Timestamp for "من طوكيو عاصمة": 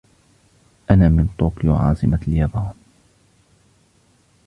1.09-2.19